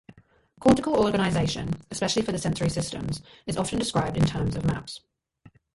Cortical 0.59 0.95
organization, 0.97 1.75
especially 1.91 2.23
for 2.23 2.31
the 2.31 2.39
sensory 2.39 2.69
systems, 2.69 3.21
is 3.45 3.55
often 3.55 3.77
described 3.77 4.17
in 4.17 4.25
terms 4.25 4.55
of 4.55 4.65
maps. 4.65 5.01